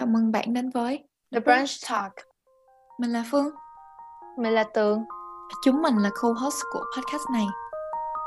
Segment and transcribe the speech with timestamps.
[0.00, 2.12] Chào mừng bạn đến với The Brunch Talk.
[2.98, 3.50] Mình là Phương.
[4.38, 5.04] Mình là Tường.
[5.64, 7.46] Chúng mình là co-host của podcast này.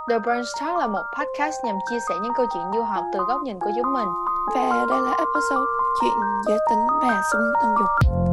[0.09, 3.19] The Brunch Talk là một podcast nhằm chia sẻ những câu chuyện du học từ
[3.27, 4.07] góc nhìn của chúng mình.
[4.55, 5.65] Và đây là episode
[6.01, 6.13] chuyện
[6.47, 8.28] giới tính và xu hướng tình dục.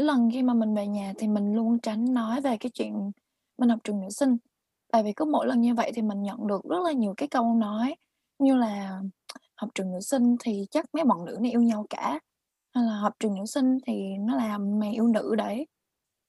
[0.00, 3.10] Mỗi lần khi mà mình về nhà thì mình luôn tránh nói về cái chuyện
[3.58, 4.36] mình học trường nữ sinh.
[4.92, 7.28] Tại vì cứ mỗi lần như vậy thì mình nhận được rất là nhiều cái
[7.28, 7.96] câu nói
[8.38, 9.00] như là
[9.56, 12.20] học trường nữ sinh thì chắc mấy bọn nữ này yêu nhau cả.
[12.74, 15.66] Hay là học trường nữ sinh thì nó làm mày yêu nữ đấy.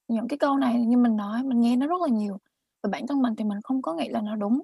[0.08, 2.38] Những cái câu này như mình nói, mình nghe nó rất là nhiều.
[2.82, 4.62] Và bản thân mình thì mình không có nghĩ là nó đúng.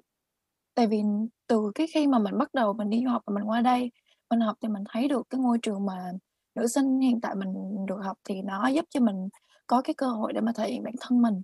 [0.75, 1.03] Tại vì
[1.47, 3.91] từ cái khi mà mình bắt đầu mình đi du học và mình qua đây,
[4.29, 6.11] mình học thì mình thấy được cái ngôi trường mà
[6.59, 7.53] nữ sinh hiện tại mình
[7.87, 9.29] được học thì nó giúp cho mình
[9.67, 11.41] có cái cơ hội để mà thể hiện bản thân mình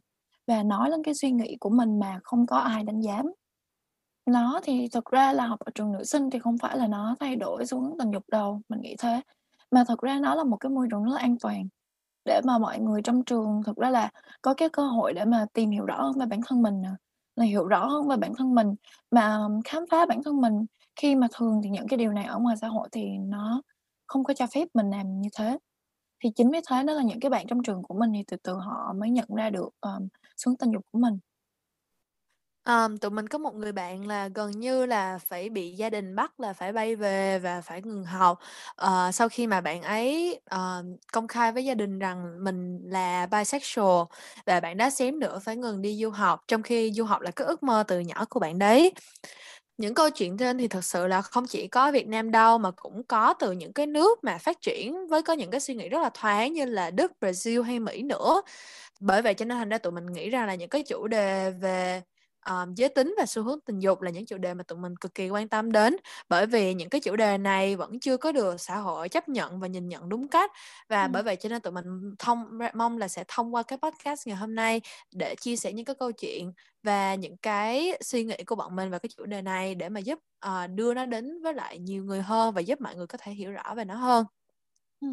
[0.48, 3.22] và nói lên cái suy nghĩ của mình mà không có ai đánh giá.
[4.26, 7.16] Nó thì thực ra là học ở trường nữ sinh thì không phải là nó
[7.20, 9.22] thay đổi xu hướng tình dục đâu, mình nghĩ thế.
[9.72, 11.68] Mà thật ra nó là một cái môi trường rất là an toàn
[12.26, 14.10] để mà mọi người trong trường thực ra là
[14.42, 16.82] có cái cơ hội để mà tìm hiểu rõ hơn về bản thân mình
[17.36, 18.76] là hiểu rõ hơn về bản thân mình,
[19.12, 20.66] mà khám phá bản thân mình.
[20.96, 23.62] Khi mà thường thì những cái điều này ở ngoài xã hội thì nó
[24.08, 25.58] không có cho phép mình làm như thế.
[26.24, 28.38] Thì chính vì thế đó là những cái bạn trong trường của mình thì từ
[28.44, 31.20] từ họ mới nhận ra được, um, xuống tình dục của mình.
[32.66, 36.16] Um, tụi mình có một người bạn là gần như là phải bị gia đình
[36.16, 38.40] bắt là phải bay về và phải ngừng học,
[38.86, 43.26] uh, sau khi mà bạn ấy, uh, công khai với gia đình rằng mình là
[43.26, 44.04] bisexual
[44.46, 47.32] và bạn đã xém nữa phải ngừng đi du học, trong khi du học là
[47.32, 48.94] cái ước mơ từ nhỏ của bạn đấy.
[49.78, 52.72] Những câu chuyện trên thì thật sự là không chỉ có Việt Nam đâu mà
[52.76, 55.90] cũng có từ những cái nước mà phát triển với có những cái suy nghĩ
[55.90, 58.42] rất là thoáng như là Đức, Brazil hay Mỹ nữa.
[59.02, 61.52] Bởi vậy cho nên thành ra tụi mình nghĩ ra là những cái chủ đề
[61.52, 62.02] về
[62.50, 64.96] um, giới tính và xu hướng tình dục là những chủ đề mà tụi mình
[64.98, 65.96] cực kỳ quan tâm đến
[66.30, 69.60] bởi vì những cái chủ đề này vẫn chưa có được xã hội chấp nhận
[69.60, 70.52] và nhìn nhận đúng cách
[70.90, 71.10] và ừ.
[71.14, 74.36] bởi vậy cho nên tụi mình thông mong là sẽ thông qua cái podcast ngày
[74.36, 74.82] hôm nay
[75.12, 76.52] để chia sẻ những cái câu chuyện
[76.84, 80.00] và những cái suy nghĩ của bọn mình về cái chủ đề này để mà
[80.00, 83.18] giúp uh, đưa nó đến với lại nhiều người hơn và giúp mọi người có
[83.22, 84.26] thể hiểu rõ về nó hơn.
[85.02, 85.08] Ừ.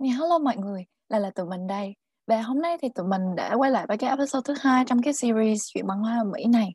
[0.00, 1.94] Hello mọi người, là là tụi mình đây.
[2.26, 5.02] Và hôm nay thì tụi mình đã quay lại với cái episode thứ hai trong
[5.02, 6.68] cái series chuyện văn hóa ở Mỹ này.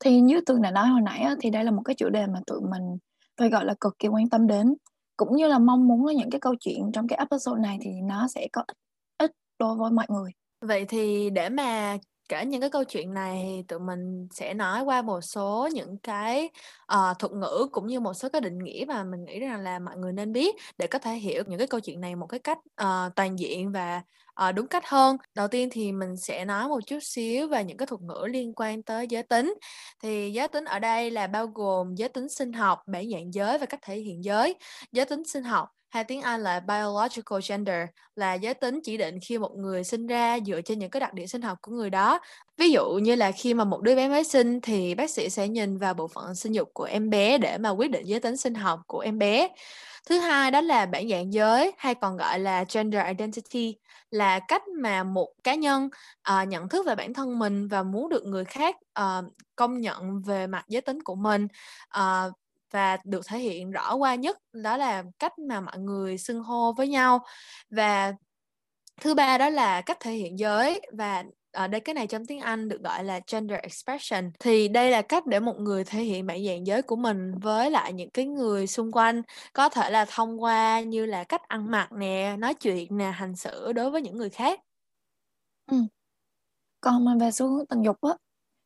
[0.00, 2.40] Thì như Tường đã nói hồi nãy thì đây là một cái chủ đề mà
[2.46, 2.98] tụi mình
[3.38, 4.74] phải gọi là cực kỳ quan tâm đến.
[5.16, 7.90] Cũng như là mong muốn là những cái câu chuyện trong cái episode này thì
[8.04, 8.76] nó sẽ có ích,
[9.18, 10.30] ích đối với mọi người.
[10.60, 11.96] Vậy thì để mà
[12.32, 15.98] kể những cái câu chuyện này thì tụi mình sẽ nói qua một số những
[15.98, 16.50] cái
[16.94, 19.78] uh, thuật ngữ cũng như một số cái định nghĩa mà mình nghĩ rằng là
[19.78, 22.40] mọi người nên biết để có thể hiểu những cái câu chuyện này một cái
[22.40, 24.02] cách uh, toàn diện và
[24.48, 25.16] uh, đúng cách hơn.
[25.34, 28.52] Đầu tiên thì mình sẽ nói một chút xíu về những cái thuật ngữ liên
[28.56, 29.54] quan tới giới tính.
[30.02, 33.58] Thì giới tính ở đây là bao gồm giới tính sinh học, bản dạng giới
[33.58, 34.54] và cách thể hiện giới.
[34.92, 37.86] Giới tính sinh học hay tiếng Anh là biological gender
[38.16, 41.14] là giới tính chỉ định khi một người sinh ra dựa trên những cái đặc
[41.14, 42.20] điểm sinh học của người đó.
[42.58, 45.48] Ví dụ như là khi mà một đứa bé mới sinh thì bác sĩ sẽ
[45.48, 48.36] nhìn vào bộ phận sinh dục của em bé để mà quyết định giới tính
[48.36, 49.48] sinh học của em bé.
[50.08, 53.76] Thứ hai đó là bản dạng giới hay còn gọi là gender identity
[54.10, 55.88] là cách mà một cá nhân
[56.30, 59.24] uh, nhận thức về bản thân mình và muốn được người khác uh,
[59.56, 61.46] công nhận về mặt giới tính của mình
[61.98, 62.32] uh,
[62.72, 66.72] và được thể hiện rõ qua nhất, đó là cách mà mọi người xưng hô
[66.72, 67.24] với nhau.
[67.70, 68.12] Và
[69.00, 70.80] thứ ba đó là cách thể hiện giới.
[70.92, 74.30] Và ở đây, cái này trong tiếng Anh được gọi là gender expression.
[74.40, 77.70] Thì đây là cách để một người thể hiện bản dạng giới của mình với
[77.70, 79.22] lại những cái người xung quanh.
[79.52, 83.36] Có thể là thông qua như là cách ăn mặc nè, nói chuyện nè, hành
[83.36, 84.60] xử đối với những người khác.
[85.70, 85.76] Ừ.
[86.80, 88.10] còn mà về xu hướng tình dục á,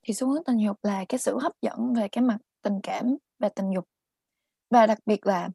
[0.02, 3.16] thì xu hướng tình dục là cái sự hấp dẫn về cái mặt tình cảm
[3.38, 3.84] và tình dục
[4.70, 5.48] và đặc biệt là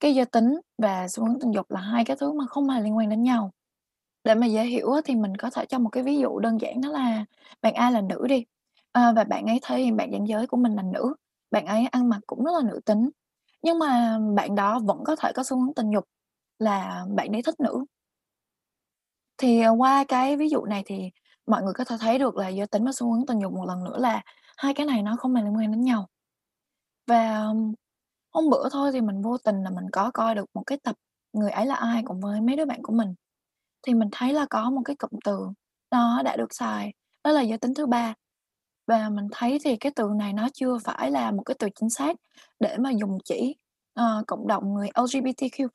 [0.00, 2.80] cái giới tính và xu hướng tình dục là hai cái thứ mà không hề
[2.80, 3.50] liên quan đến nhau.
[4.24, 6.80] Để mà dễ hiểu thì mình có thể cho một cái ví dụ đơn giản
[6.80, 7.24] đó là
[7.62, 8.44] bạn A là nữ đi,
[8.92, 11.14] à, và bạn ấy thấy bạn dạng giới của mình là nữ,
[11.50, 13.10] bạn ấy ăn mặc cũng rất là nữ tính,
[13.62, 16.04] nhưng mà bạn đó vẫn có thể có xu hướng tình dục
[16.58, 17.84] là bạn ấy thích nữ.
[19.38, 21.10] Thì, ờ, qua cái ví dụ này thì
[21.46, 23.64] mọi người có thể thấy được là giới tính và xu hướng tình dục một
[23.68, 24.22] lần nữa là
[24.56, 26.08] hai cái này nó không hề liên quan đến nhau.
[27.06, 27.46] Và
[28.34, 30.96] Hôm bữa thôi thì mình vô tình là mình có coi được một cái tập
[31.32, 33.14] Người ấy là ai cùng với mấy đứa bạn của mình.
[33.86, 35.40] Thì mình thấy là có một cái cụm từ
[35.90, 36.92] nó đã được xài,
[37.24, 38.14] đó là giới tính thứ ba.
[38.86, 41.90] Và mình thấy thì cái từ này nó chưa phải là một cái từ chính
[41.90, 42.16] xác
[42.60, 43.56] để mà dùng chỉ,
[43.94, 45.68] ờ, cộng đồng người LGBTQ+.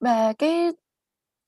[0.00, 0.70] Và cái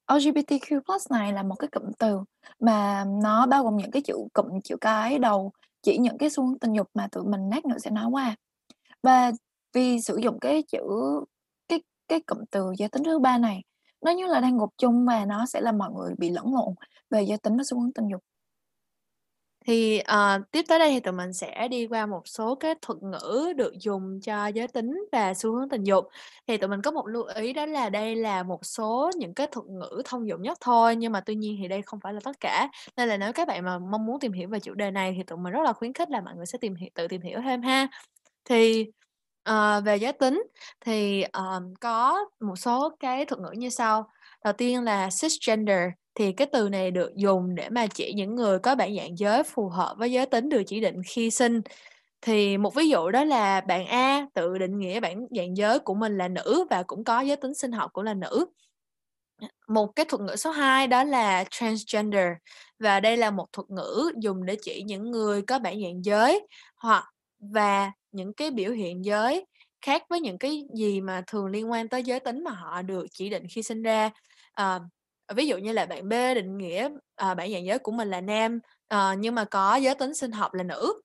[0.07, 2.21] LGBTQ+ này là một cái cụm từ
[2.61, 5.53] mà nó bao gồm những cái chữ cụm chữ cái đầu
[5.83, 8.37] chỉ những cái xu hướng tình dục mà tụi mình lát nữa sẽ nói qua.
[9.03, 9.33] Và
[9.73, 10.79] vì sử dụng cái chữ
[11.69, 13.63] cái cái cụm từ giới tính thứ ba này,
[14.05, 16.75] nó như là đang gộp chung và nó sẽ làm mọi người bị lẫn lộn
[17.11, 18.23] về giới tính và xu hướng tình dục.
[19.67, 22.99] Thì, ờ, tiếp tới đây thì tụi mình sẽ đi qua một số cái thuật
[23.03, 26.05] ngữ được dùng cho giới tính và xu hướng tình dục.
[26.47, 29.47] Thì tụi mình có một lưu ý đó là đây là một số những cái
[29.53, 32.21] thuật ngữ thông dụng nhất thôi, nhưng mà tuy nhiên thì đây không phải là
[32.25, 32.69] tất cả.
[32.97, 35.23] Nên là nếu các bạn mà mong muốn tìm hiểu về chủ đề này thì
[35.23, 37.41] tụi mình rất là khuyến khích là mọi người sẽ tìm hiểu tự tìm hiểu
[37.45, 37.89] thêm ha.
[38.49, 38.87] Thì,
[39.43, 40.43] ờ, về giới tính
[40.81, 44.09] thì, ờm, có một số cái thuật ngữ như sau.
[44.45, 45.81] Đầu tiên là cisgender,
[46.15, 49.43] thì cái từ này được dùng để mà chỉ những người có bản dạng giới
[49.43, 51.61] phù hợp với giới tính được chỉ định khi sinh.
[52.23, 55.95] Thì một ví dụ đó là bạn A tự định nghĩa bản dạng giới của
[55.95, 58.47] mình là nữ và cũng có giới tính sinh học cũng là nữ.
[59.69, 62.27] Một cái thuật ngữ số 2 đó là transgender
[62.79, 66.49] và đây là một thuật ngữ dùng để chỉ những người có bản dạng giới
[66.77, 67.05] hoặc
[67.41, 69.47] và những cái biểu hiện giới
[69.83, 73.07] khác với những cái gì mà thường liên quan tới giới tính mà họ được
[73.13, 74.11] chỉ định khi sinh ra.
[74.53, 74.81] Ờ,
[75.35, 78.21] ví dụ như là bạn B định nghĩa, à, bản dạng giới của mình là
[78.21, 81.03] nam, ờ, nhưng mà có giới tính sinh học là nữ.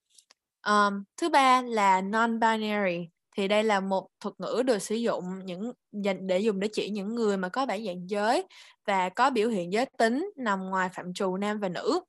[0.62, 3.08] Ờm, thứ ba là non-binary,
[3.38, 6.90] thì đây là một thuật ngữ được sử dụng những dành để dùng để chỉ
[6.90, 8.44] những người mà có bản dạng giới
[8.88, 12.00] và có biểu hiện giới tính nằm ngoài phạm trù nam và nữ.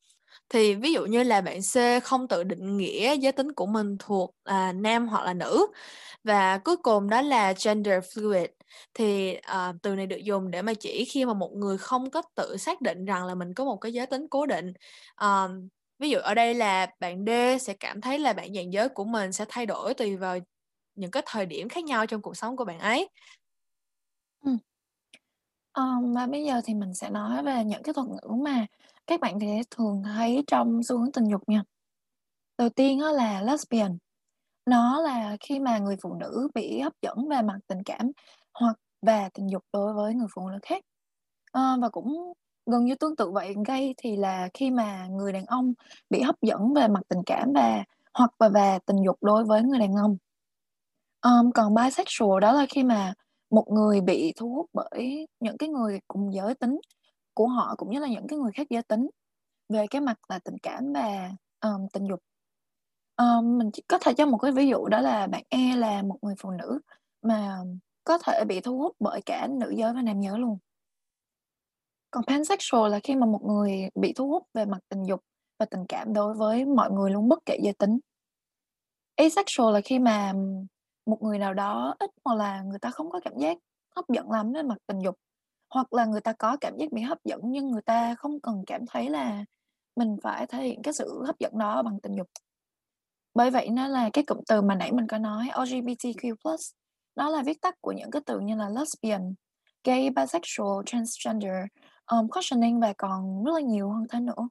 [0.48, 3.96] Thì ví dụ như là bạn C không tự định nghĩa giới tính của mình
[3.98, 5.66] thuộc, à, nam hoặc là nữ.
[6.24, 8.48] Và cuối cùng đó là gender fluid,
[8.94, 12.22] thì, à, từ này được dùng để mà chỉ khi mà một người không có
[12.36, 14.72] tự xác định rằng là mình có một cái giới tính cố định.
[15.16, 15.48] à,
[15.98, 17.30] ví dụ ở đây là bạn D
[17.62, 20.38] sẽ cảm thấy là bạn dạng giới của mình sẽ thay đổi tùy vào
[20.94, 23.08] những cái thời điểm khác nhau trong cuộc sống của bạn ấy.
[24.42, 24.58] Ừm.
[25.72, 28.66] Ờm, và bây giờ thì mình sẽ nói về những cái thuật ngữ mà
[29.06, 31.62] các bạn sẽ thường thấy trong xu hướng tình dục nha.
[32.58, 33.98] Đầu tiên đó là lesbian,
[34.66, 38.10] nó là khi mà người phụ nữ bị hấp dẫn về mặt tình cảm
[38.54, 40.84] hoặc về tình dục đối với người phụ nữ khác.
[41.52, 42.32] à, và cũng
[42.66, 45.72] gần như tương tự vậy, gay thì là khi mà người đàn ông
[46.10, 47.84] bị hấp dẫn về mặt tình cảm và
[48.14, 50.16] hoặc và về tình dục đối với người đàn ông.
[51.22, 53.14] um, còn bisexual đó là khi mà
[53.50, 56.78] một người bị thu hút bởi những cái người cùng giới tính
[57.34, 59.08] của họ, cũng như là những cái người khác giới tính
[59.68, 62.20] về cái mặt là tình cảm và, um, tình dục.
[63.16, 66.02] um, mình chỉ có thể cho một cái ví dụ đó là bạn E là
[66.02, 66.80] một người phụ nữ
[67.22, 67.58] mà
[68.04, 70.58] có thể bị thu hút bởi cả nữ giới và nam giới luôn.
[72.10, 75.20] Còn pansexual là khi mà một người bị thu hút về mặt tình dục
[75.58, 77.98] và tình cảm đối với mọi người luôn, bất kể giới tính.
[79.16, 80.32] Asexual là khi mà
[81.06, 83.58] một người nào đó ít hoặc là người ta không có cảm giác
[83.96, 85.16] hấp dẫn lắm về mặt tình dục,
[85.74, 88.64] hoặc là người ta có cảm giác bị hấp dẫn nhưng người ta không cần
[88.66, 89.44] cảm thấy là
[89.96, 92.28] mình phải thể hiện cái sự hấp dẫn đó bằng tình dục.
[93.34, 96.56] Bởi vậy nó là cái cụm từ mà nãy mình có nói LGBTQ+,
[97.16, 99.34] nó là viết tắt của những cái từ như là lesbian,
[99.84, 101.64] gay, bisexual, transgender,
[102.06, 104.48] um, questioning và còn rất là nhiều hơn thế nữa.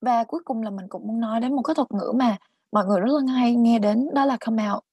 [0.00, 2.36] Và cuối cùng là mình cũng muốn nói đến một cái thuật ngữ mà
[2.72, 4.84] mọi người rất là hay nghe đến đó là come out.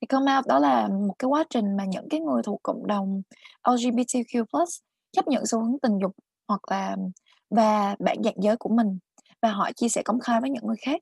[0.00, 2.86] Thì come out đó là một cái quá trình mà những cái người thuộc cộng
[2.86, 3.22] đồng
[3.64, 4.44] LGBTQ+
[5.12, 6.12] chấp nhận xu hướng tình dục
[6.48, 6.96] hoặc là
[7.50, 8.98] và bản dạng giới của mình
[9.42, 11.00] và họ chia sẻ công khai với những người khác.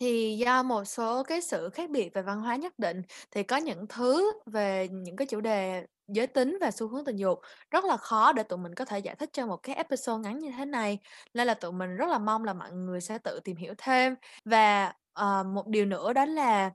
[0.00, 3.56] Thì do một số cái sự khác biệt về văn hóa nhất định, thì có
[3.56, 7.40] những thứ về những cái chủ đề giới tính và xu hướng tình dục
[7.70, 10.38] rất là khó để tụi mình có thể giải thích trong một cái episode ngắn
[10.38, 10.98] như thế này.
[11.34, 14.14] Nên là tụi mình rất là mong là mọi người sẽ tự tìm hiểu thêm.
[14.44, 16.70] Và, uh, một điều nữa đó là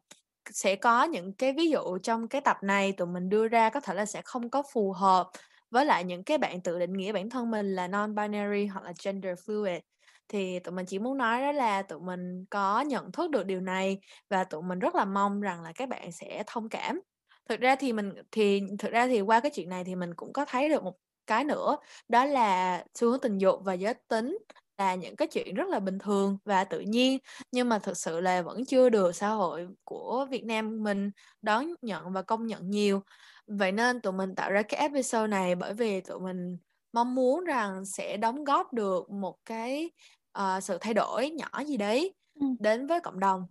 [0.51, 3.79] sẽ có những cái ví dụ trong cái tập này tụi mình đưa ra có
[3.79, 5.29] thể là sẽ không có phù hợp
[5.71, 8.93] với lại những cái bạn tự định nghĩa bản thân mình là non-binary hoặc là
[9.05, 9.79] gender fluid.
[10.27, 13.61] Thì tụi mình chỉ muốn nói đó là tụi mình có nhận thức được điều
[13.61, 17.01] này và tụi mình rất là mong rằng là các bạn sẽ thông cảm.
[17.49, 20.33] Thực ra thì mình thì thực ra thì qua cái chuyện này thì mình cũng
[20.33, 20.95] có thấy được một
[21.27, 24.37] cái nữa, đó là xu hướng tình dục và giới tính
[24.77, 27.17] là những cái chuyện rất là bình thường và tự nhiên,
[27.51, 31.11] nhưng mà thực sự là vẫn chưa được xã hội của Việt Nam mình
[31.41, 33.01] đón nhận và công nhận nhiều.
[33.47, 36.57] Vậy nên tụi mình tạo ra cái episode này bởi vì tụi mình
[36.93, 39.91] mong muốn rằng sẽ đóng góp được một cái,
[40.31, 42.57] ờ, sự thay đổi nhỏ gì đấy Ừm.
[42.59, 43.43] đến với cộng đồng.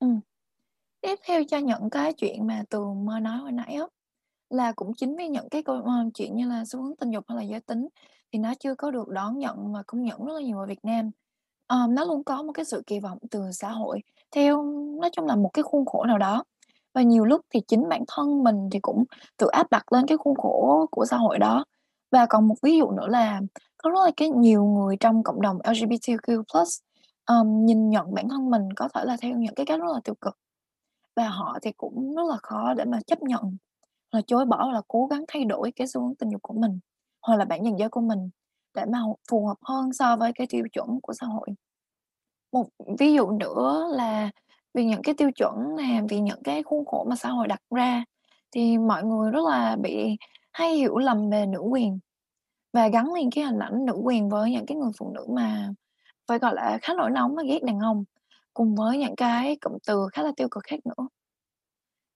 [0.00, 0.20] Ừm.
[1.00, 3.84] Tiếp theo cho những cái chuyện mà Tường mới nói hồi nãy á,
[4.50, 7.24] là cũng chính vì những cái câu ơ, chuyện như là xu hướng tình dục
[7.28, 7.88] hay là giới tính
[8.32, 10.84] thì nó chưa có được đón nhận và công nhận rất là nhiều ở Việt
[10.84, 11.10] Nam.
[11.68, 14.62] Um, nó luôn có một cái sự kỳ vọng từ xã hội theo
[15.00, 16.44] nói chung là một cái khuôn khổ nào đó.
[16.94, 19.04] Và nhiều lúc thì chính bản thân mình thì cũng
[19.36, 21.64] tự áp đặt lên cái khuôn khổ của xã hội đó.
[22.10, 23.40] Và còn một ví dụ nữa là
[23.76, 26.42] có rất là cái nhiều người trong cộng đồng LGBTQ+,
[27.26, 30.00] um, nhìn nhận bản thân mình có thể là theo những cái cách rất là
[30.04, 30.38] tiêu cực.
[31.16, 33.56] Và họ thì cũng rất là khó để mà chấp nhận,
[34.10, 36.78] là chối bỏ là cố gắng thay đổi cái xu hướng tình dục của mình,
[37.22, 38.30] hoặc là bản nhận giới của mình
[38.74, 38.98] để mà
[39.30, 41.48] phù hợp hơn so với cái tiêu chuẩn của xã hội.
[42.52, 42.66] Một
[42.98, 44.30] ví dụ nữa là
[44.74, 47.60] vì những cái tiêu chuẩn này vì những cái khuôn khổ mà xã hội đặt
[47.70, 48.04] ra
[48.52, 50.16] thì mọi người rất là bị
[50.52, 51.98] hay hiểu lầm về nữ quyền
[52.72, 55.68] và gắn liền cái hình ảnh nữ quyền với những cái người phụ nữ mà
[56.28, 58.04] phải gọi là khá nổi nóng và ghét đàn ông,
[58.54, 61.08] cùng với những cái cụm từ khá là tiêu cực khác nữa.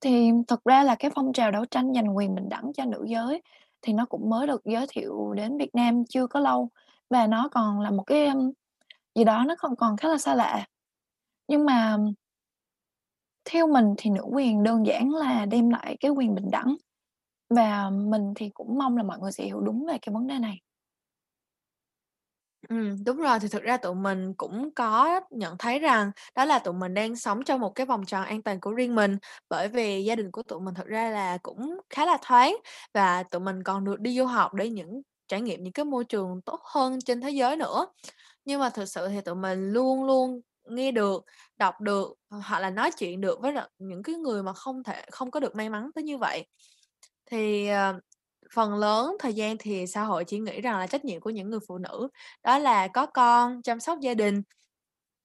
[0.01, 3.05] Thì thực ra là cái phong trào đấu tranh giành quyền bình đẳng cho nữ
[3.09, 3.43] giới
[3.87, 6.71] thì nó cũng mới được giới thiệu đến Việt Nam chưa có lâu
[7.11, 8.31] và nó còn là một cái,
[9.14, 10.66] gì đó nó còn còn khá là xa lạ.
[11.49, 11.99] Nhưng mà
[13.45, 16.76] theo mình thì nữ quyền đơn giản là đem lại cái quyền bình đẳng,
[17.50, 20.38] và mình thì cũng mong là mọi người sẽ hiểu đúng về cái vấn đề
[20.38, 20.61] này.
[22.69, 26.59] Ừm, đúng rồi, thì thực ra tụi mình cũng có nhận thấy rằng đó là
[26.59, 29.17] tụi mình đang sống trong một cái vòng tròn an toàn của riêng mình,
[29.49, 32.57] bởi vì gia đình của tụi mình thực ra là cũng khá là thoáng
[32.95, 36.05] và tụi mình còn được đi du học để những trải nghiệm những cái môi
[36.05, 37.87] trường tốt hơn trên thế giới nữa.
[38.45, 41.25] Nhưng mà thực sự thì tụi mình luôn luôn nghe được,
[41.57, 45.03] đọc được, ờ, hoặc là nói chuyện được với những cái người mà không thể
[45.13, 46.47] không có được may mắn tới như vậy.
[47.31, 48.01] Thì, ờ,
[48.57, 51.51] phần lớn thời gian thì xã hội chỉ nghĩ rằng là trách nhiệm của những
[51.51, 52.09] người phụ nữ
[52.45, 54.43] đó là có con, chăm sóc gia đình.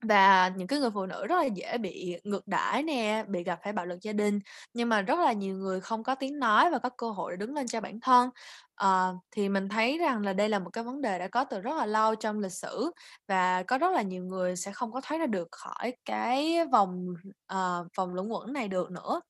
[0.05, 3.59] Và những cái người phụ nữ rất là dễ bị ngược đãi nè, bị gặp
[3.63, 4.39] phải bạo lực gia đình,
[4.73, 7.37] nhưng mà rất là nhiều người không có tiếng nói và có cơ hội để
[7.37, 8.29] đứng lên cho bản thân.
[8.75, 11.61] Ờ, thì mình thấy rằng là đây là một cái vấn đề đã có từ
[11.61, 12.91] rất là lâu trong lịch sử
[13.27, 17.07] và có rất là nhiều người sẽ không có thoát ra được khỏi cái vòng,
[17.47, 19.21] ờ, vòng luẩn quẩn này được nữa.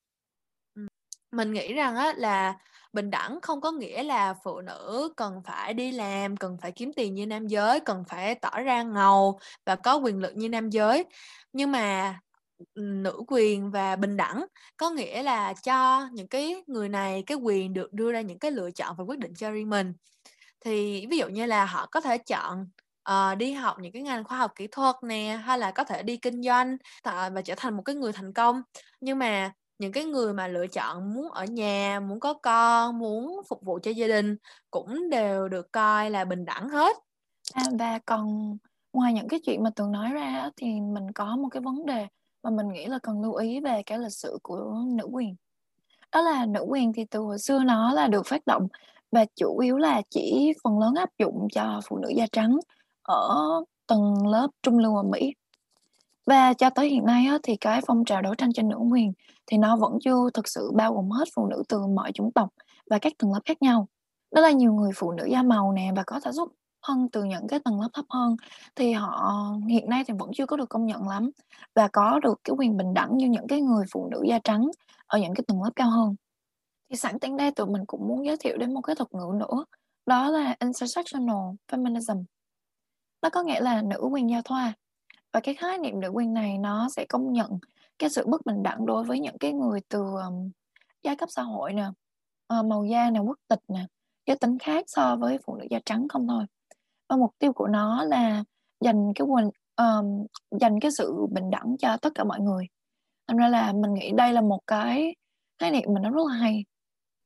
[0.76, 0.88] Ừm.
[1.32, 2.56] Mình nghĩ rằng á là
[2.94, 6.94] bình đẳng không có nghĩa là phụ nữ cần phải đi làm, cần phải kiếm
[6.94, 10.70] tiền như nam giới, cần phải tỏ ra ngầu và có quyền lực như nam
[10.70, 11.06] giới.
[11.54, 12.20] Nhưng mà,
[12.76, 14.46] nữ quyền và bình đẳng
[14.78, 18.52] có nghĩa là cho những cái người này cái quyền được đưa ra những cái
[18.52, 19.94] lựa chọn và quyết định cho riêng mình.
[20.66, 22.68] Thì ví dụ như là họ có thể chọn,
[23.10, 26.04] uh, đi học những cái ngành khoa học kỹ thuật nè, hay là có thể
[26.04, 28.62] đi kinh doanh và trở thành một cái người thành công.
[29.02, 33.42] Nhưng mà những cái người mà lựa chọn muốn ở nhà, muốn có con, muốn
[33.48, 34.36] phục vụ cho gia đình
[34.72, 36.98] cũng đều được coi là bình đẳng hết.
[37.54, 38.58] À, và còn
[38.94, 42.08] ngoài những cái chuyện mà Tường nói ra thì mình có một cái vấn đề
[42.44, 45.36] mà mình nghĩ là cần lưu ý về cái lịch sử của nữ quyền.
[46.12, 48.68] Đó là nữ quyền thì từ hồi xưa nó là được phát động
[49.12, 52.60] và chủ yếu là chỉ phần lớn áp dụng cho phụ nữ da trắng
[53.02, 53.38] ở
[53.88, 55.34] tầng lớp trung lưu ở Mỹ.
[56.32, 59.14] Và cho tới hiện nay á, thì cái phong trào đấu tranh cho nữ quyền
[59.48, 62.50] thì nó vẫn chưa thực sự bao gồm hết phụ nữ từ mọi chủng tộc
[62.90, 63.88] và các tầng lớp khác nhau.
[64.36, 66.52] Đó là nhiều người phụ nữ da màu nè và có thể xuất
[66.88, 68.36] thân từ những cái tầng lớp thấp hơn
[68.76, 69.34] thì họ
[69.70, 71.32] hiện nay thì vẫn chưa có được công nhận lắm
[71.76, 74.66] và có được cái quyền bình đẳng như những cái người phụ nữ da trắng
[75.08, 76.16] ở những cái tầng lớp cao hơn.
[76.90, 79.34] Thì sẵn tiện đây tụi mình cũng muốn giới thiệu đến một cái thuật ngữ
[79.40, 79.66] nữa,
[80.06, 82.24] đó là intersectional feminism.
[83.22, 84.74] Nó có nghĩa là nữ quyền giao thoa.
[85.34, 87.60] Và cái khái niệm nữ quyền này nó sẽ công nhận
[88.00, 90.52] cái sự bất bình đẳng đối với những cái người từ, um,
[91.04, 91.86] giai cấp xã hội nè,
[92.60, 93.86] uh, màu da nè, quốc tịch nè,
[94.28, 96.46] giới tính khác so với phụ nữ da trắng không thôi.
[97.10, 98.44] Và mục tiêu của nó là
[98.82, 100.26] dành cái quyền um,
[100.60, 102.68] dành cái sự bình đẳng cho tất cả mọi người.
[103.28, 105.16] Thành ra là mình nghĩ đây là một cái
[105.60, 106.66] khái niệm mà nó rất là hay.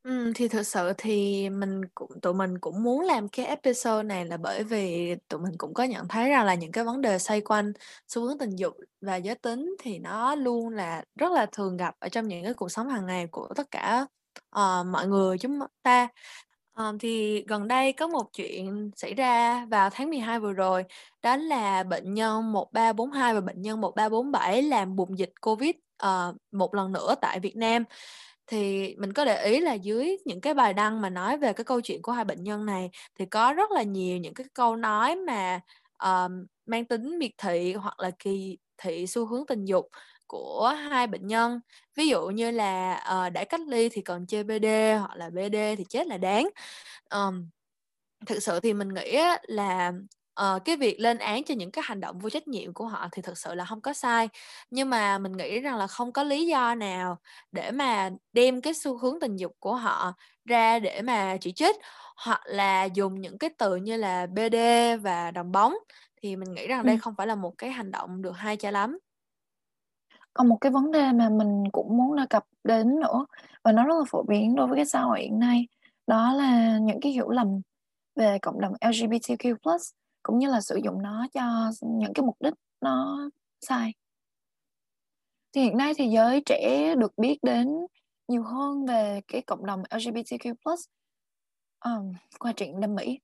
[0.05, 4.25] Ừm, thì thực sự thì mình cũng tụi mình cũng muốn làm cái episode này
[4.25, 7.19] là bởi vì tụi mình cũng có nhận thấy rằng là những cái vấn đề
[7.19, 7.74] xoay quanh
[8.07, 11.95] xu hướng tình dục và giới tính thì nó luôn là rất là thường gặp
[12.00, 14.05] ở trong những cái cuộc sống hàng ngày của tất cả,
[14.50, 16.07] ờ, mọi người chúng ta.
[16.74, 20.83] Ờ, thì gần đây có một chuyện xảy ra vào tháng 12 vừa rồi,
[21.24, 26.75] đó là bệnh nhân 1342 và bệnh nhân 1347 làm bùng dịch Covid, ờ, một
[26.75, 27.83] lần nữa tại Việt Nam.
[28.47, 31.63] Thì mình có để ý là dưới những cái bài đăng mà nói về cái
[31.63, 34.75] câu chuyện của hai bệnh nhân này thì có rất là nhiều những cái câu
[34.75, 35.59] nói mà,
[36.03, 39.89] um, mang tính miệt thị hoặc là kỳ thị xu hướng tình dục
[40.27, 41.59] của hai bệnh nhân.
[41.95, 42.93] Ví dụ như là,
[43.27, 44.65] uh, đã cách ly thì còn chơi bd
[44.99, 46.49] hoặc là bd thì chết là đáng.
[47.11, 47.49] um,
[48.25, 49.93] thực sự thì mình nghĩ là,
[50.36, 53.08] ờ, cái việc lên án cho những cái hành động vô trách nhiệm của họ
[53.12, 54.30] thì thực sự là hông có sai.
[54.72, 57.18] Nhưng mà mình nghĩ rằng là không có lý do nào
[57.51, 60.13] để mà đem cái xu hướng tình dục của họ
[60.46, 61.75] ra để mà chỉ trích,
[62.25, 64.56] hoặc là dùng những cái từ như là PD
[65.01, 65.75] và đòn bóng,
[66.24, 66.98] thì mình nghĩ rằng đây Ừm.
[66.98, 69.00] không phải là một cái hành động được hay cho lắm.
[70.34, 73.25] Còn một cái vấn đề mà mình cũng muốn đề cập đến nữa
[73.63, 75.68] và nó rất là phổ biến đối với cái xã hội hiện nay,
[76.08, 77.48] đó là những cái hiểu lầm
[78.15, 79.56] về cộng đồng LGBTQ+,
[80.25, 83.29] cũng như là sử dụng nó cho những cái mục đích nó
[83.62, 83.94] sai.
[85.53, 87.67] Thì hiện nay thì giới trẻ được biết đến
[88.27, 90.53] nhiều hơn về cái cộng đồng LGBTQ+,
[91.86, 93.20] um, qua truyện Đâm Mỹ.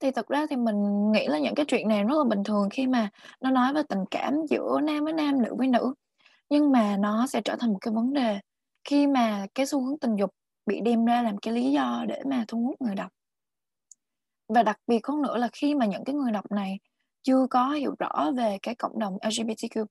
[0.00, 2.68] Thì thực ra thì mình nghĩ là những cái chuyện này rất là bình thường
[2.70, 3.10] khi mà
[3.40, 5.94] nó nói về tình cảm giữa nam với nam, nữ với nữ.
[6.50, 8.40] Nhưng mà nó sẽ trở thành một cái vấn đề
[8.84, 10.30] khi mà cái xu hướng tình dục
[10.66, 13.12] bị đem ra làm cái lý do để mà thu hút người đọc.
[14.48, 16.78] Và đặc biệt hơn nữa là khi mà những cái người đọc này
[17.22, 19.86] chưa có hiểu rõ về cái cộng đồng LGBTQ+,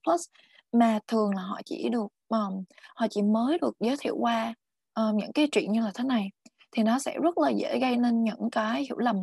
[0.72, 2.64] mà thường là họ chỉ được, um,
[2.96, 4.54] họ chỉ mới được giới thiệu qua,
[4.94, 6.30] um, những cái chuyện như là thế này,
[6.72, 9.16] thì nó sẽ rất là dễ gây nên những cái hiểu lầm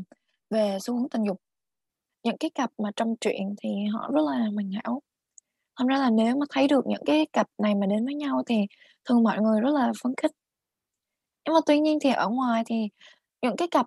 [0.49, 1.37] về xu hướng tình dục.
[2.23, 5.01] Những cái cặp mà trong truyện thì họ rất là hoàn hảo.
[5.79, 8.43] Thành ra là nếu mà thấy được những cái cặp này mà đến với nhau
[8.47, 8.55] thì
[9.05, 10.31] thường mọi người rất là phấn khích.
[11.45, 12.89] Nhưng mà tuy nhiên thì ở ngoài thì
[13.41, 13.85] những cái cặp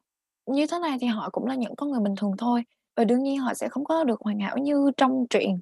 [0.54, 2.62] như thế này thì họ cũng là những con người bình thường thôi,
[2.96, 5.60] và đương nhiên họ sẽ không có được hoàn hảo như trong truyện.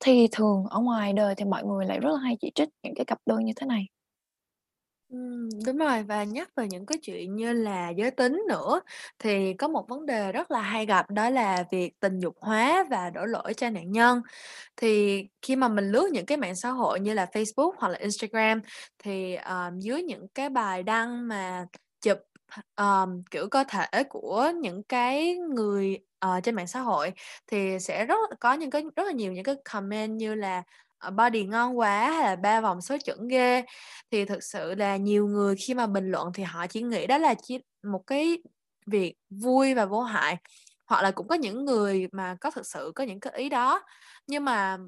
[0.00, 2.94] Thì thường ở ngoài đời thì mọi người lại rất là hay chỉ trích những
[2.96, 3.86] cái cặp đôi như thế này.
[5.08, 8.80] Ừ, đúng rồi, và nhắc về những cái chuyện như là giới tính nữa,
[9.18, 12.84] thì có một vấn đề rất là hay gặp đó là việc tình dục hóa
[12.90, 14.22] và đổ lỗi cho nạn nhân.
[14.76, 17.98] Thì khi mà mình lướt những cái mạng xã hội như là Facebook hoặc là
[17.98, 18.60] Instagram
[19.04, 21.66] thì, ờ, dưới những cái bài đăng mà
[22.80, 27.12] um, kiểu, cơ thể của những cái người, uh, trên mạng xã hội
[27.46, 30.62] thì sẽ rất có những cái rất là nhiều những cái comment như là,
[30.98, 33.64] ờ, "Body ngon quá" hay là ba vòng số chuẩn ghê."
[34.10, 37.18] Thì thực sự là nhiều người khi mà bình luận thì họ chỉ nghĩ đó
[37.18, 38.38] là chỉ một cái
[38.86, 40.36] việc vui và vô hại,
[40.86, 43.82] hoặc là cũng có những người mà có thực sự có những cái ý đó.
[44.26, 44.78] Nhưng mà,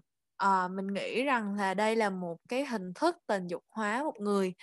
[0.44, 4.14] uh, mình nghĩ rằng là đây là một cái hình thức tình dục hóa một
[4.20, 4.54] người.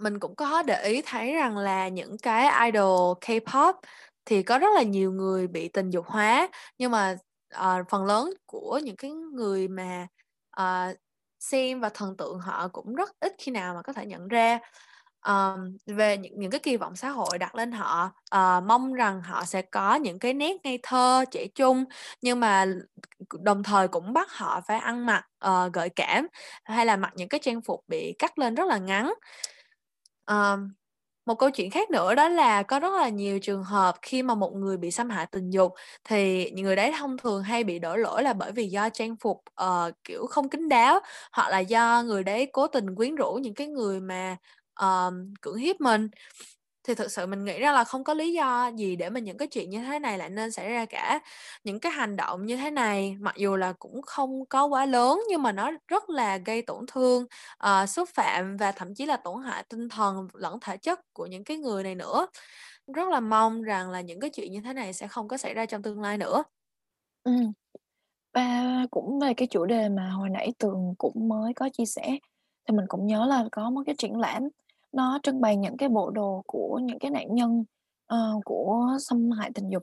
[0.00, 3.74] Mình cũng có để ý thấy rằng là những cái idol K-pop
[4.24, 7.16] thì có rất là nhiều người bị tình dục hóa, nhưng mà,
[7.56, 10.06] uh, phần lớn của những cái người mà,
[10.60, 10.96] uh,
[11.40, 14.58] xem và thần tượng họ cũng rất ít khi nào mà có thể nhận ra.
[15.26, 19.22] um, về những những cái kỳ vọng xã hội đặt lên họ, uh, mong rằng
[19.22, 21.84] họ sẽ có những cái nét ngây thơ, trẻ trung,
[22.22, 22.66] nhưng mà
[23.42, 26.26] đồng thời cũng bắt họ phải ăn mặc, uh, gợi cảm,
[26.64, 29.14] hay là mặc những cái trang phục bị cắt lên rất là ngắn
[30.30, 30.68] um,
[31.26, 34.34] một câu chuyện khác nữa đó là có rất là nhiều trường hợp khi mà
[34.34, 35.72] một người bị xâm hại tình dục
[36.04, 39.16] thì những người đấy thông thường hay bị đổ lỗi là bởi vì do trang
[39.16, 41.00] phục, uh, kiểu, không kín đáo,
[41.32, 44.36] hoặc là do người đấy cố tình quyến rũ những cái người mà,
[44.80, 46.08] um, cưỡng hiếp mình.
[46.84, 49.38] Thì thực sự mình nghĩ ra là không có lý do gì để mà những
[49.38, 51.20] cái chuyện như thế này lại nên xảy ra cả.
[51.64, 55.20] Những cái hành động như thế này mặc dù là cũng không có quá lớn
[55.28, 57.26] nhưng mà nó rất là gây tổn thương,
[57.64, 61.26] uh, xúc phạm và thậm chí là tổn hại tinh thần lẫn thể chất của
[61.26, 62.26] những cái người này nữa.
[62.94, 65.54] Rất là mong rằng là những cái chuyện như thế này sẽ không có xảy
[65.54, 66.42] ra trong tương lai nữa.
[67.24, 67.32] Ừ.
[68.34, 72.18] Và cũng về cái chủ đề mà hồi nãy Tường cũng mới có chia sẻ,
[72.68, 74.42] thì mình cũng nhớ là có một cái triển lãm
[74.92, 77.64] nó trưng bày những cái bộ đồ của những cái nạn nhân,
[78.12, 79.82] uh, của xâm hại tình dục.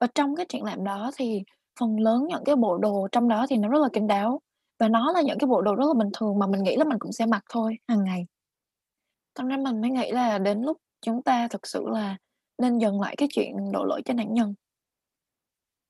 [0.00, 1.42] Và trong cái triển lãm đó thì
[1.80, 4.40] phần lớn những cái bộ đồ trong đó thì nó rất là kín đáo,
[4.78, 6.84] và nó là những cái bộ đồ rất là bình thường mà mình nghĩ là
[6.84, 8.26] mình cũng sẽ mặc thôi, hàng ngày.
[9.34, 12.16] Thành ra mình mới nghĩ là đến lúc chúng ta thực sự là
[12.58, 14.54] nên dừng lại cái chuyện đổ lỗi cho nạn nhân.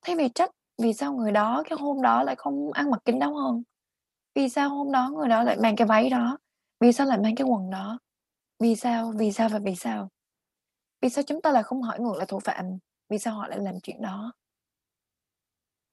[0.05, 3.19] Thay vì trách vì sao người đó cái hôm đó lại không ăn mặc kín
[3.19, 3.63] đáo hơn?
[4.35, 6.37] Vì sao hôm đó người đó lại mang cái váy đó?
[6.79, 7.99] Vì sao lại mang cái quần đó?
[8.59, 10.09] Vì sao, vì sao và vì sao?
[11.01, 12.65] Vì sao chúng ta lại không hỏi ngược lại thủ phạm,
[13.09, 14.33] vì sao họ lại làm chuyện đó?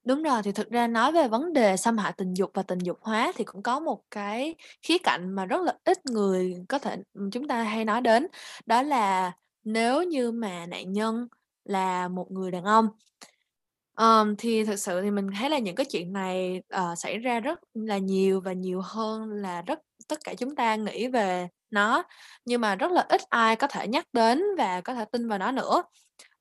[0.05, 2.79] Đúng rồi, thì thực ra nói về vấn đề xâm hại tình dục và tình
[2.79, 6.79] dục hóa thì cũng có một cái khía cạnh mà rất là ít người có
[6.79, 6.97] thể
[7.33, 8.27] chúng ta hay nói đến,
[8.67, 9.33] đó là
[9.65, 11.29] nếu như mà nạn nhân
[11.65, 12.89] là một người đàn ông.
[13.97, 17.41] um, thì thực sự thì mình thấy là những cái chuyện này, uh, xảy ra
[17.41, 19.79] rất là nhiều và nhiều hơn là rất
[20.11, 22.03] tất cả chúng ta nghĩ về nó,
[22.45, 25.39] nhưng mà rất là ít ai có thể nhắc đến và có thể tin vào
[25.39, 25.83] nó nữa.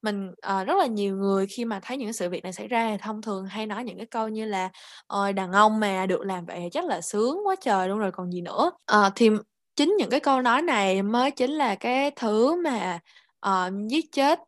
[0.01, 2.91] Mình uh, rất là nhiều người khi mà thấy những sự việc này xảy ra
[2.91, 4.69] thì thông thường hay nói những cái câu như là
[5.07, 8.31] "Ôi, đàn ông mà được làm vậy chắc là sướng quá trời luôn rồi còn
[8.31, 8.71] gì nữa."
[9.07, 9.29] uh, thì
[9.75, 12.99] chính những cái câu nói này mới chính là cái thứ mà,
[13.47, 14.39] uh, giết chết,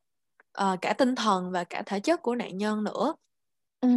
[0.63, 3.15] uh, cả tinh thần và cả thể chất của nạn nhân nữa.
[3.81, 3.89] ừ.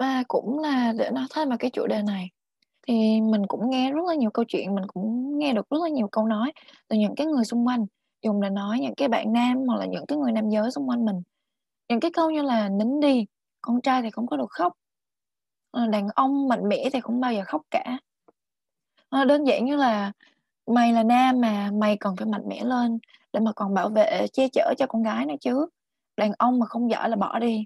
[0.00, 2.30] và cũng là để nói thêm vào cái chủ đề này,
[2.88, 5.88] thì mình cũng nghe rất là nhiều câu chuyện, mình cũng nghe được rất là
[5.88, 6.52] nhiều câu nói
[6.88, 7.86] từ những cái người xung quanh,
[8.22, 10.88] dùng để nói những cái bạn nam hoặc là những cái người nam giới xung
[10.88, 11.22] quanh mình.
[11.88, 13.26] Những cái câu như là "Nín đi,
[13.62, 14.72] con trai thì không có được khóc."
[15.70, 17.98] Ờ, "Đàn ông mạnh mẽ thì không bao giờ khóc cả."
[19.08, 20.12] Ờ, đơn giản như là
[20.66, 22.98] "Mày là nam mà, mày cần phải mạnh mẽ lên
[23.32, 25.66] để mà còn bảo vệ, che chở cho con gái nữa chứ.
[26.16, 27.64] đàn ông mà không giỏi là bỏ đi.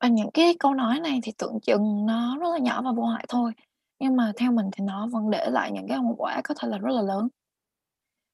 [0.00, 3.04] Và những cái câu nói này thì tưởng chừng nó rất là nhỏ và vô
[3.04, 3.52] hại thôi,
[3.98, 6.68] nhưng mà theo mình thì nó vẫn để lại những cái hậu quả có thể
[6.68, 7.28] là rất là lớn.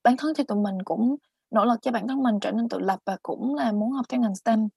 [0.05, 1.17] Bản thân thì tụi mình cũng
[1.51, 4.07] nỗ lực cho bản thân mình trở nên tự lập và cũng là muốn học
[4.09, 4.69] theo ngành STEM.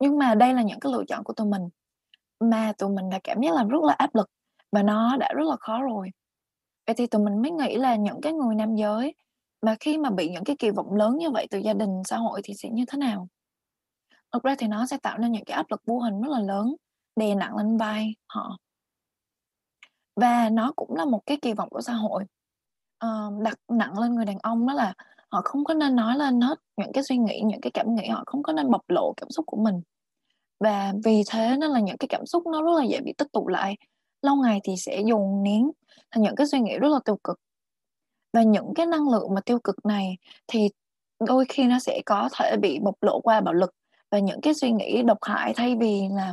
[0.00, 1.62] Nhưng mà đây là những cái lựa chọn của tụi mình,
[2.40, 4.30] mà tụi mình đã cảm giác là rất là áp lực
[4.72, 6.10] và nó đã rất là khó rồi.
[6.86, 9.14] Vậy thì tụi mình mới nghĩ là những cái người nam giới
[9.62, 12.16] mà khi mà bị những cái kỳ vọng lớn như vậy từ gia đình, xã
[12.18, 13.28] hội thì sẽ như thế nào?
[14.32, 16.40] Thực ra thì nó sẽ tạo nên những cái áp lực vô hình rất là
[16.40, 16.74] lớn,
[17.16, 18.58] đè nặng lên vai họ.
[20.16, 22.24] Và nó cũng là một cái kỳ vọng của xã hội,
[23.04, 24.94] uh, đặt nặng lên người đàn ông đó là
[25.30, 28.08] họ không có nên nói lên hết những cái suy nghĩ, những cái cảm nghĩ,
[28.08, 29.80] họ không có nên bộc lộ cảm xúc của mình.
[30.60, 33.32] Và vì thế nên là những cái cảm xúc nó rất là dễ bị tích
[33.32, 33.76] tụ lại,
[34.22, 35.70] lâu ngày thì sẽ dồn nén
[36.10, 37.40] thành những cái suy nghĩ rất là tiêu cực.
[38.32, 40.68] Và những cái năng lượng mà tiêu cực này thì
[41.26, 43.74] đôi khi nó sẽ có thể bị bộc lộ qua bạo lực
[44.10, 46.32] và những cái suy nghĩ độc hại thay vì là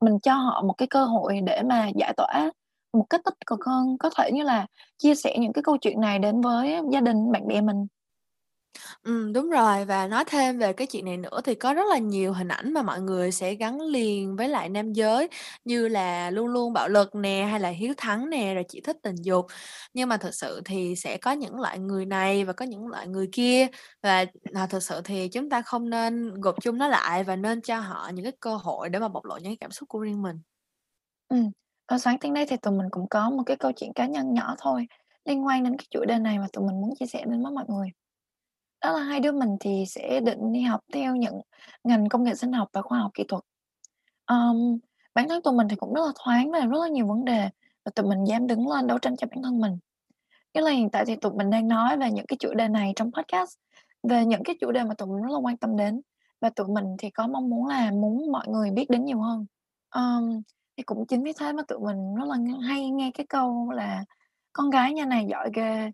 [0.00, 2.50] mình cho họ một cái cơ hội để mà giải tỏa
[2.92, 4.66] một cách tích cực hơn, có thể như là
[4.98, 7.86] chia sẻ những cái câu chuyện này đến với gia đình, bạn bè mình.
[9.02, 9.84] Ừm, đúng rồi.
[9.84, 12.72] Và nói thêm về cái chuyện này nữa thì có rất là nhiều hình ảnh
[12.72, 15.28] mà mọi người sẽ gắn liền với lại nam giới,
[15.64, 18.96] như là luôn luôn bạo lực nè, hay là hiếu thắng nè, rồi chỉ thích
[19.02, 19.46] tình dục.
[19.94, 23.06] Nhưng mà thực sự thì sẽ có những loại người này và có những loại
[23.06, 23.66] người kia,
[24.02, 27.60] và, à, thực sự thì chúng ta không nên gộp chung nó lại và nên
[27.62, 29.98] cho họ những cái cơ hội để mà bộc lộ những cái cảm xúc của
[30.00, 30.42] riêng mình.
[31.28, 31.50] Ừm,
[31.86, 34.34] ở sáng tiên đây thì tụi mình cũng có một cái câu chuyện cá nhân
[34.34, 34.86] nhỏ thôi,
[35.24, 37.52] liên quan đến cái chủ đề này mà tụi mình muốn chia sẻ đến với
[37.52, 37.92] mọi người.
[38.82, 41.40] Đó là hai đứa mình thì sẽ định đi học theo những
[41.84, 43.42] ngành công nghệ sinh học và khoa học kỹ thuật.
[44.24, 44.78] Ờm,
[45.14, 47.48] bản thân tụi mình thì cũng rất là thoáng về rất là nhiều vấn đề
[47.84, 49.78] và tụi mình dám đứng lên đấu tranh cho bản thân mình.
[50.54, 52.92] Nghĩa là hiện tại thì tụi mình đang nói về những cái chủ đề này
[52.96, 53.56] trong podcast,
[54.02, 56.00] về những cái chủ đề mà tụi mình rất là quan tâm đến
[56.40, 59.46] và tụi mình thì có mong muốn là muốn mọi người biết đến nhiều hơn.
[59.90, 60.42] Ờm,
[60.76, 63.70] thì cũng chính vì thế mà tụi mình rất là ng hay nghe cái câu
[63.70, 64.04] là
[64.52, 65.90] "Con gái nhà này giỏi ghê,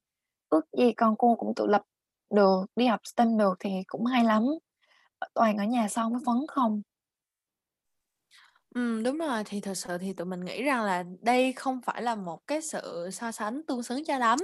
[0.50, 1.82] ước gì con cô cũng tự lập
[2.30, 4.42] được, đi học STEM được thì cũng hay lắm,
[5.34, 6.82] toàn ở nhà xong mới phấn không."
[8.74, 9.42] Ừm, đúng rồi.
[9.46, 12.60] Thì thực sự thì tụi mình nghĩ rằng là đây không phải là một cái
[12.62, 14.38] sự so sánh tương xứng cho lắm.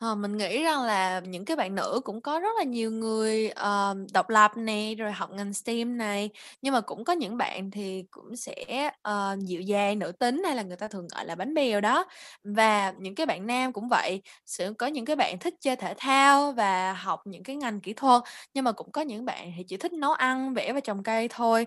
[0.00, 3.48] Ờ, mình nghĩ rằng là những cái bạn nữ cũng có rất là nhiều người,
[3.48, 6.30] ờ, độc lập nè, rồi học ngành STEM này,
[6.62, 10.56] nhưng mà cũng có những bạn thì cũng sẽ, ờ, dịu dàng, nữ tính hay
[10.56, 12.06] là người ta thường gọi là bánh bèo đó.
[12.44, 15.94] Và những cái bạn nam cũng vậy, sẽ có những cái bạn thích chơi thể
[15.98, 18.22] thao và học những cái ngành kỹ thuật,
[18.54, 21.28] nhưng mà cũng có những bạn thì chỉ thích nấu ăn, vẽ và trồng cây
[21.30, 21.66] thôi.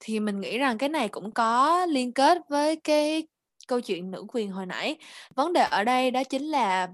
[0.00, 3.26] Thì mình nghĩ rằng cái này cũng có liên kết với cái
[3.68, 4.96] câu chuyện nữ quyền hồi nãy.
[5.34, 6.88] Vấn đề ở đây đó chính là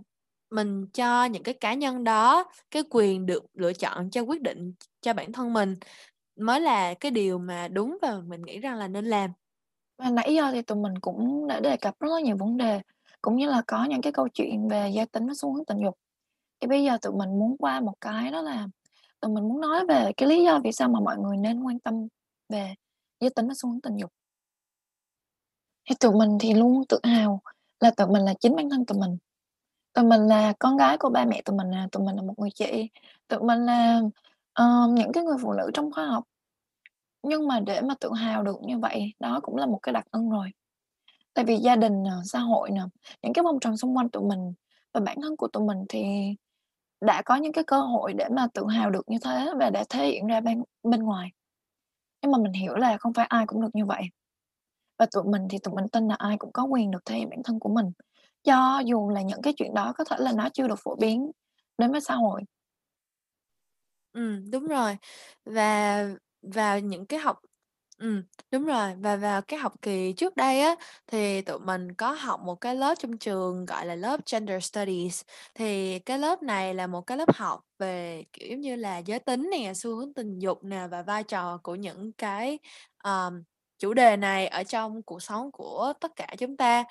[0.51, 4.73] mình cho những cái cá nhân đó cái quyền được lựa chọn cho quyết định
[5.01, 5.77] cho bản thân mình
[6.37, 9.31] mới là cái điều mà đúng và mình nghĩ rằng là nên làm.
[9.99, 12.81] Và nãy giờ thì tụi mình cũng đã đề cập rất là nhiều vấn đề,
[13.23, 15.79] cũng như là có những cái câu chuyện về giới tính và xu hướng tình
[15.85, 15.99] dục.
[16.61, 18.69] Thì bây giờ tụi mình muốn qua một cái đó là
[19.21, 21.79] tụi mình muốn nói về cái lý do vì sao mà mọi người nên quan
[21.81, 22.09] tâm
[22.49, 22.75] về
[23.21, 24.13] giới tính và xu hướng tình dục.
[25.89, 27.41] Thì tụi mình thì luôn tự hào
[27.81, 29.19] là tụi mình là chính bản thân tụi mình.
[30.01, 32.35] Tụi mình là con gái của ba mẹ tụi mình à tụi mình là một
[32.39, 32.91] người chị,
[33.29, 34.01] tụi mình là,
[34.53, 36.25] ờ, những cái người phụ nữ trong khoa học.
[37.23, 40.05] Nhưng mà để mà tự hào được như vậy, đó cũng là một cái đặc
[40.11, 40.51] ân rồi.
[41.35, 42.83] Tại vì gia đình nè, xã hội nè,
[43.23, 44.55] những cái vòng tròn xung quanh tụi mình
[44.95, 46.05] và bản thân của tụi mình thì
[47.01, 49.85] đã có những cái cơ hội để mà tự hào được như thế và để
[49.91, 51.33] thể hiện ra bên bên ngoài.
[52.23, 54.03] Nhưng mà mình hiểu là không phải ai cũng được như vậy.
[54.99, 57.31] Và tụi mình thì tụi mình tin là ai cũng có quyền được thể hiện
[57.31, 57.93] bản thân của mình,
[58.45, 61.31] cho dù là những cái chuyện đó có thể là nó chưa được phổ biến
[61.79, 62.43] đến với xã hội.
[64.13, 64.97] ừ đúng rồi.
[65.45, 66.05] Và
[66.43, 67.37] vào những cái học
[68.01, 68.23] Ừ,
[68.53, 70.75] đúng rồi, và vào cái học kỳ trước đây á,
[71.07, 75.23] thì tụi mình có học một cái lớp trong trường gọi là lớp Gender Studies.
[75.55, 79.19] Thì cái lớp này là một cái lớp học về, kiểu, giống như là giới
[79.19, 82.59] tính nè, xu hướng tình dục nè và vai trò của những cái,
[83.05, 83.43] um,
[83.79, 86.85] chủ đề này ở trong cuộc sống của tất cả chúng ta.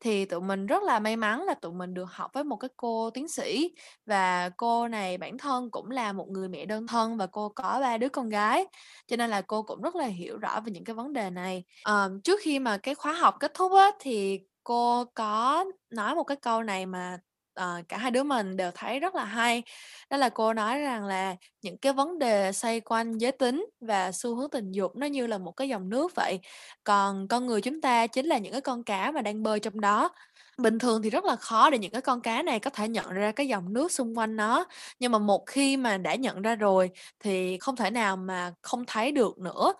[0.00, 2.68] Thì tụi mình rất là may mắn là tụi mình được học với một cái
[2.76, 3.70] cô tiến sĩ,
[4.06, 7.78] và cô này bản thân cũng là một người mẹ đơn thân và cô có
[7.80, 8.66] ba đứa con gái,
[9.06, 11.64] cho nên là cô cũng rất là hiểu rõ về những cái vấn đề này.
[11.82, 16.24] à, trước khi mà cái khóa học kết thúc á, thì cô có nói một
[16.24, 17.18] cái câu này mà,
[17.60, 19.62] ờ, cả hai đứa mình đều thấy rất là hay.
[20.10, 24.12] Đó là cô nói rằng là những cái vấn đề xoay quanh giới tính và
[24.12, 26.38] xu hướng tình dục nó như là một cái dòng nước vậy,
[26.84, 29.80] còn con người chúng ta chính là những cái con cá mà đang bơi trong
[29.80, 30.10] đó.
[30.58, 33.08] Bình thường thì rất là khó để những cái con cá này có thể nhận
[33.12, 34.64] ra cái dòng nước xung quanh nó,
[34.98, 38.84] nhưng mà một khi mà đã nhận ra rồi thì không thể nào mà không
[38.86, 39.72] thấy được nữa,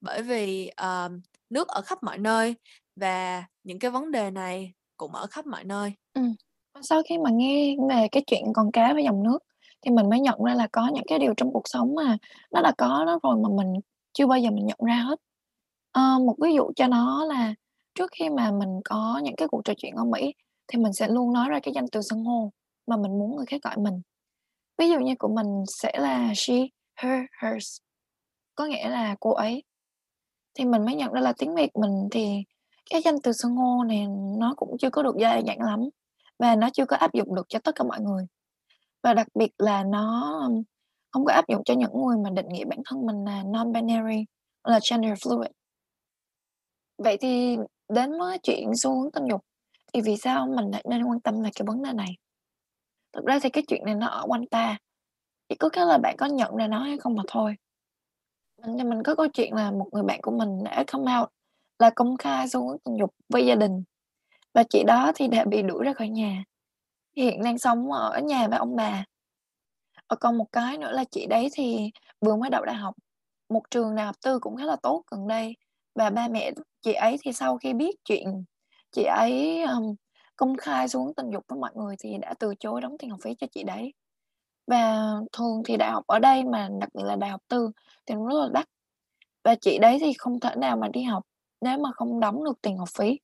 [0.00, 1.12] bởi vì, uh,
[1.50, 2.54] nước ở khắp mọi nơi
[2.96, 5.92] và những cái vấn đề này cũng ở khắp mọi nơi.
[6.14, 6.22] ừ
[6.82, 9.38] sau khi mà nghe về cái chuyện con cá với dòng nước
[9.82, 12.16] thì mình mới nhận ra là có những cái điều trong cuộc sống mà
[12.52, 13.80] nó đã có đó rồi mà mình
[14.12, 15.20] chưa bao giờ mình nhận ra hết.
[15.92, 17.54] Ờ, một ví dụ cho nó là
[17.94, 20.34] trước khi mà mình có những cái cuộc trò chuyện ở Mỹ
[20.68, 22.52] thì mình sẽ luôn nói ra cái danh từ xưng hô
[22.86, 24.00] mà mình muốn người khác gọi mình.
[24.78, 26.54] Ví dụ như của mình sẽ là she,
[27.02, 27.76] her, hers,
[28.54, 29.62] có nghĩa là cô ấy.
[30.54, 32.44] Thì mình mới nhận ra là tiếng Việt mình thì
[32.90, 34.06] cái danh từ xưng hô này
[34.38, 35.80] nó cũng chưa có được đa dạng lắm
[36.38, 38.26] và nó chưa có áp dụng được cho tất cả mọi người.
[39.02, 40.40] Và đặc biệt là nó,
[41.12, 44.24] không có áp dụng cho những người mà định nghĩa bản thân mình là non-binary,
[44.64, 45.50] là gender fluid.
[46.98, 47.56] Vậy thì
[47.88, 49.40] đến với chuyện xu hướng tình dục,
[49.92, 52.16] thì vì sao mình lại nên quan tâm về cái vấn đề này?
[53.12, 54.78] Thực ra thì cái chuyện này nó ở quanh ta,
[55.48, 57.54] chỉ có cái là bạn có nhận ra nó hay không mà thôi.
[58.62, 61.28] Mình thì mình có câu chuyện là một người bạn của mình đã come out,
[61.78, 63.82] là công khai xu hướng tình dục với gia đình,
[64.58, 66.44] và chị đó thì đã bị đuổi ra khỏi nhà,
[67.16, 69.04] hiện đang sống ở nhà với ông bà.
[70.06, 71.90] Ờ, còn một cái nữa là chị đấy thì
[72.20, 72.94] vừa mới đậu đại học,
[73.48, 75.56] một trường đại học tư cũng khá là tốt gần đây,
[75.94, 76.50] và ba mẹ
[76.82, 78.44] chị ấy thì sau khi biết chuyện
[78.92, 79.94] chị ấy, um,
[80.36, 83.20] công khai xuống tình dục với mọi người thì đã từ chối đóng tiền học
[83.22, 83.92] phí cho chị đấy.
[84.66, 87.70] Và thường thì đại học ở đây mà đặc biệt là đại học tư
[88.06, 88.66] thì nó rất là đắt,
[89.44, 91.22] và chị đấy thì không thể nào mà đi học
[91.60, 93.18] nếu mà không đóng được tiền học phí.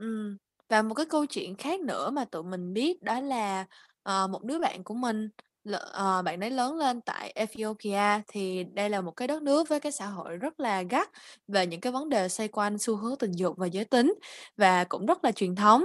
[0.00, 0.36] Ừm,
[0.68, 3.64] và một cái câu chuyện khác nữa mà tụi mình biết đó là,
[4.02, 5.28] ờ, một đứa bạn của mình
[5.64, 9.68] l ờ, bạn ấy lớn lên tại Ethiopia, thì đây là một cái đất nước
[9.68, 11.08] với cái xã hội rất là gắt
[11.48, 14.14] về những cái vấn đề xoay quanh xu hướng tình dục và giới tính,
[14.56, 15.84] và cũng rất là truyền thống.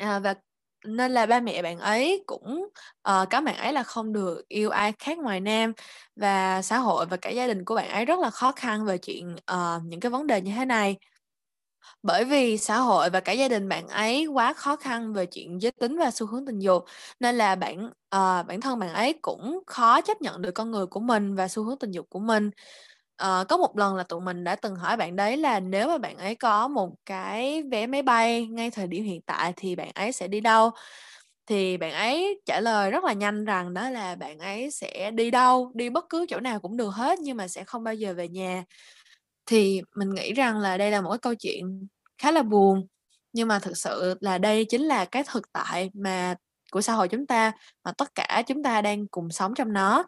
[0.00, 0.34] À, và
[0.86, 2.68] nên là ba mẹ bạn ấy cũng,
[3.02, 5.72] ờ, cấm bạn ấy là không được yêu ai khác ngoài nam,
[6.16, 8.98] và xã hội và cả gia đình của bạn ấy rất là khó khăn về
[8.98, 10.96] chuyện, ờ, những cái vấn đề như thế này.
[12.02, 15.62] Bởi vì xã hội và cả gia đình bạn ấy quá khó khăn về chuyện
[15.62, 16.84] giới tính và xu hướng tình dục,
[17.20, 20.70] nên là bản uh, ờ, bản thân bạn ấy cũng khó chấp nhận được con
[20.70, 22.50] người của mình và xu hướng tình dục của mình.
[23.22, 25.98] uh, có một lần là tụi mình đã từng hỏi bạn đấy là nếu mà
[25.98, 29.90] bạn ấy có một cái vé máy bay ngay thời điểm hiện tại thì bạn
[29.94, 30.70] ấy sẽ đi đâu?
[31.46, 35.30] Thì bạn ấy trả lời rất là nhanh rằng đó là bạn ấy sẽ đi
[35.30, 38.14] đâu, đi bất cứ chỗ nào cũng được hết nhưng mà sẽ không bao giờ
[38.14, 38.64] về nhà.
[39.46, 42.86] Thì mình nghĩ rằng là đây là một cái câu chuyện khá là buồn,
[43.32, 46.34] nhưng mà thực sự là đây chính là cái thực tại mà
[46.70, 47.52] của xã hội chúng ta,
[47.84, 50.04] mà tất cả chúng ta đang cùng sống trong nó.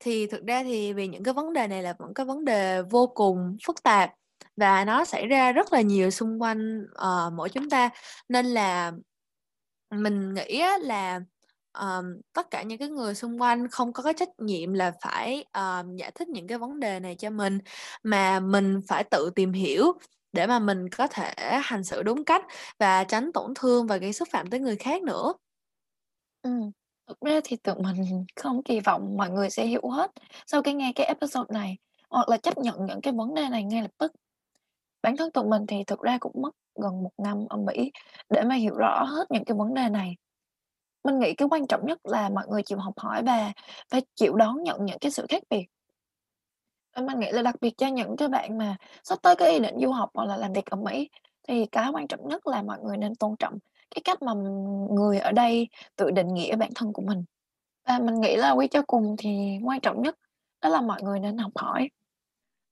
[0.00, 2.82] Thì thực ra thì vì những cái vấn đề này là vẫn cái vấn đề
[2.82, 4.10] vô cùng phức tạp
[4.56, 7.90] và nó xảy ra rất là nhiều xung quanh, uh, mỗi chúng ta,
[8.28, 8.92] nên là
[9.90, 11.20] mình nghĩ là,
[11.80, 15.44] um, tất cả những cái người xung quanh không có cái trách nhiệm là phải,
[15.54, 17.58] um, giải thích những cái vấn đề này cho mình,
[18.02, 19.92] mà mình phải tự tìm hiểu
[20.32, 22.44] để mà mình có thể hành xử đúng cách
[22.78, 25.32] và tránh tổn thương và gây xúc phạm tới người khác nữa.
[26.42, 26.50] Ừ.
[27.08, 27.96] thực ra thì tụi mình
[28.36, 30.10] không kỳ vọng mọi người sẽ hiểu hết
[30.46, 31.78] sau khi nghe cái episode này,
[32.10, 34.12] hoặc là chấp nhận những cái vấn đề này ngay lập tức.
[35.02, 36.50] Bản thân tụi mình thì thực ra cũng mất
[36.82, 37.92] gần một năm ở Mỹ
[38.30, 40.16] để mà hiểu rõ hết những cái vấn đề này.
[41.04, 43.52] Mình nghĩ cái quan trọng nhất là mọi người chịu học hỏi và
[43.90, 45.64] phải chịu đón nhận những cái sự khác biệt.
[46.96, 49.58] Và mình nghĩ là đặc biệt cho những cái bạn mà sắp tới có ý
[49.60, 51.10] định du học hoặc là làm việc ở Mỹ,
[51.48, 53.58] thì cái quan trọng nhất là mọi người nên tôn trọng
[53.94, 54.32] cái cách mà
[54.90, 57.24] người ở đây tự định nghĩa bản thân của mình.
[57.88, 60.16] Và mình nghĩ là quy cho cùng thì quan trọng nhất
[60.62, 61.88] đó là mọi người nên học hỏi,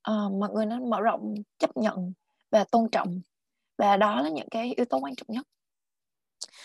[0.03, 2.13] ờ, mọi người nên mở rộng, chấp nhận
[2.51, 3.21] và tôn trọng,
[3.79, 5.47] và đó là những cái yếu tố quan trọng nhất.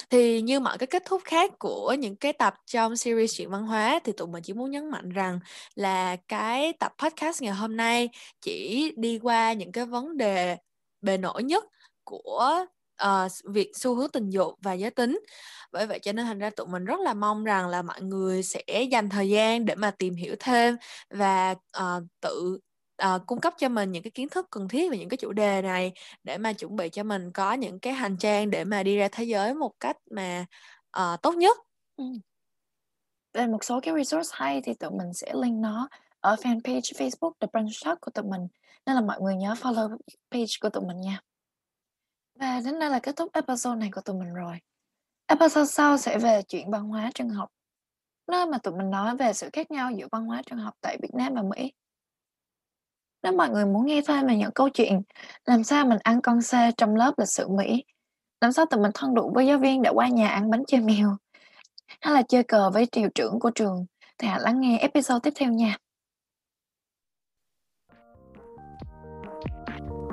[0.09, 3.65] Thì như mọi cái kết thúc khác của những cái tập trong series Chuyện văn
[3.67, 5.39] hóa thì tụi mình chỉ muốn nhấn mạnh rằng
[5.75, 8.09] là cái tập podcast ngày hôm nay
[8.41, 10.57] chỉ đi qua những cái vấn đề
[11.01, 11.63] bề nổi nhất
[12.03, 12.65] của,
[13.03, 15.19] uh, việc xu hướng tình dục và giới tính.
[15.71, 18.43] Bởi vậy cho nên thành ra tụi mình rất là mong rằng là mọi người
[18.43, 20.77] sẽ dành thời gian để mà tìm hiểu thêm
[21.09, 22.59] và, uh, tự,
[23.03, 25.31] uh, cung cấp cho mình những cái kiến thức cần thiết về những cái chủ
[25.31, 28.83] đề này để mà chuẩn bị cho mình có những cái hành trang để mà
[28.83, 30.45] đi ra thế giới một cách mà,
[30.99, 31.57] uh, tốt nhất.
[33.33, 37.31] Về một số cái resource hay thì tụi mình sẽ link nó ở fanpage Facebook
[37.39, 38.47] The Brunch Talk của tụi mình,
[38.86, 39.97] nên là mọi người nhớ follow
[40.31, 41.21] page của tụi mình nha.
[42.39, 44.60] Và đến đây là kết thúc episode này của tụi mình rồi.
[45.27, 47.49] Episode sau sẽ về chuyện văn hóa trường học,
[48.27, 50.97] nơi mà tụi mình nói về sự khác nhau giữa văn hóa trường học tại
[51.01, 51.71] Việt Nam và Mỹ.
[53.27, 55.01] Nếu mọi người muốn nghe thêm về những câu chuyện
[55.45, 57.83] làm sao mình ăn con xe trong lớp lịch sử Mỹ,
[58.41, 60.81] Làm sao tụi mình thân đủ với giáo viên để qua nhà ăn bánh chơi
[60.81, 61.17] mèo,
[62.01, 63.85] hay là chơi cờ với hiệu trưởng của trường?
[64.17, 65.77] Thì hãy lắng nghe episode tiếp theo nha.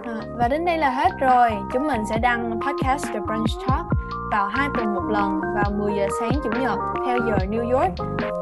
[0.04, 1.50] À, và đến đây là hết rồi.
[1.72, 3.86] Chúng mình sẽ đăng podcast The Brunch Talk
[4.30, 7.92] vào hai tuần một lần vào 10 giờ sáng chủ nhật theo giờ New York,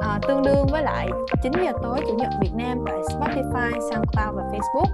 [0.00, 1.08] à, tương đương với lại
[1.42, 4.86] 9 giờ tối chủ nhật Việt Nam tại Spotify, SoundCloud và Facebook.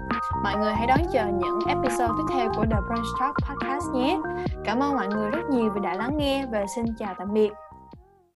[0.45, 4.19] Mọi người hãy đón chờ những episode tiếp theo của The Brunch Talk podcast nhé.
[4.65, 7.53] Cảm ơn mọi người rất nhiều vì đã lắng nghe và xin chào tạm biệt.